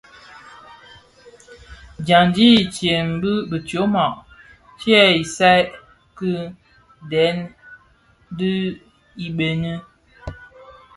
Dyandi 2.05 2.47
itsem 2.63 3.07
bi 3.49 3.57
tyoma 3.67 4.05
ti 4.79 4.91
isaï 5.23 5.61
ki 6.17 6.31
dèň 7.11 7.37
dhi 8.37 8.53
ibëňi. 9.25 9.75